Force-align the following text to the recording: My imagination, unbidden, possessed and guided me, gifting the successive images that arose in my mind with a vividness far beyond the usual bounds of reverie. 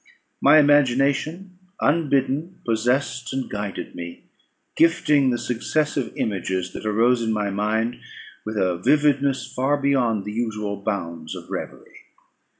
My 0.41 0.57
imagination, 0.57 1.59
unbidden, 1.79 2.59
possessed 2.65 3.31
and 3.33 3.47
guided 3.47 3.93
me, 3.93 4.23
gifting 4.75 5.29
the 5.29 5.37
successive 5.37 6.11
images 6.15 6.73
that 6.73 6.87
arose 6.87 7.21
in 7.21 7.31
my 7.31 7.51
mind 7.51 7.97
with 8.43 8.57
a 8.57 8.77
vividness 8.77 9.45
far 9.55 9.77
beyond 9.77 10.25
the 10.25 10.33
usual 10.33 10.81
bounds 10.81 11.35
of 11.35 11.51
reverie. 11.51 11.99